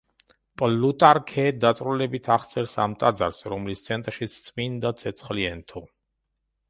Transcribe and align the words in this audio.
პლუტარქე 0.61 1.43
დაწვრილებით 1.65 2.29
აღწერს 2.37 2.73
ამ 2.85 2.97
ტაძარს, 3.03 3.43
რომლის 3.55 3.85
ცენტრშიც 3.91 4.39
წმინდა 4.49 4.97
ცეცხლი 5.03 5.47
ენთო. 5.55 5.85